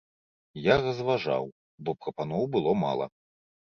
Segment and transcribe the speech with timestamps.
[0.67, 1.43] Я разважаў,
[1.83, 3.05] бо прапаноў было мала.